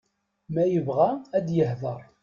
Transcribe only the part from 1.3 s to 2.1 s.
ad yehder.